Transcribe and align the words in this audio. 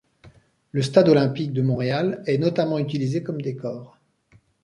Le 0.71 0.81
Stade 0.81 1.09
olympique 1.09 1.53
de 1.53 1.61
Montréal 1.61 2.23
est 2.25 2.39
notamment 2.39 2.79
utilisé 2.79 3.21
comme 3.21 3.39
décor. 3.39 3.99